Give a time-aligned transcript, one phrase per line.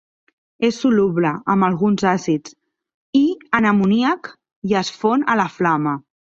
[0.69, 2.57] És soluble amb alguns àcids
[3.21, 3.23] i
[3.61, 4.33] en amoníac
[4.73, 5.99] i es fon a la flama.